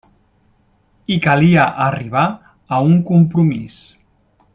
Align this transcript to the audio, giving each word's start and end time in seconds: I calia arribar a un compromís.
I 1.15 1.17
calia 1.25 1.65
arribar 1.87 2.23
a 2.77 2.81
un 2.87 2.97
compromís. 3.11 3.77